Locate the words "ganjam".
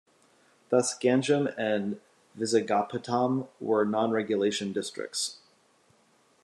0.97-1.53